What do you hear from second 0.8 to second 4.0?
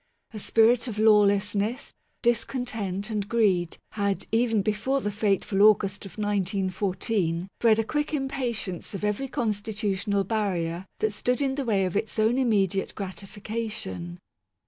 of lawlessness, discontent, and greed